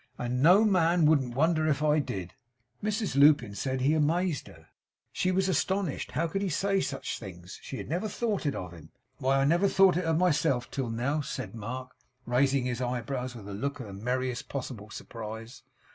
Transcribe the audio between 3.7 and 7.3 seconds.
he amazed her. She was astonished how he could say such